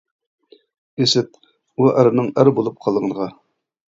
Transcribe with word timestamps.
-ئىسىت 0.55 1.37
ئۇ 1.77 1.89
ئەرنىڭ 1.89 2.31
ئەر 2.31 2.51
بولۇپ 2.61 2.81
قالغىنىغا! 2.87 3.29